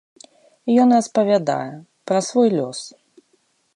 Ён 0.83 0.89
распавядае, 0.97 1.69
пра 2.13 2.19
свой 2.29 2.49
лёс. 2.57 2.79